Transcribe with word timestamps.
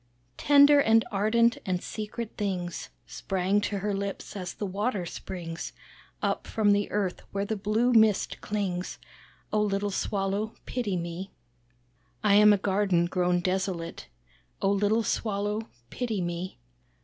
Tender, 0.39 0.79
and 0.81 1.05
ardent, 1.11 1.59
and 1.63 1.83
secret 1.83 2.31
things, 2.35 2.89
Sprang 3.05 3.61
to 3.61 3.77
her 3.81 3.93
lips, 3.93 4.35
as 4.35 4.55
the 4.55 4.65
water 4.65 5.05
springs 5.05 5.73
Up 6.23 6.47
from 6.47 6.71
the 6.71 6.89
earth 6.89 7.21
where 7.31 7.45
the 7.45 7.55
blue 7.55 7.93
mist 7.93 8.41
clings. 8.41 8.97
Oh 9.53 9.61
little 9.61 9.91
Swallow 9.91 10.55
pity 10.65 10.97
me. 10.97 11.29
"I 12.23 12.33
am 12.33 12.51
a 12.51 12.57
garden 12.57 13.05
grown 13.05 13.41
desolate, 13.41 14.07
Oh 14.59 14.71
little 14.71 15.03
Swallow 15.03 15.69
pity 15.91 16.19
me. 16.19 16.57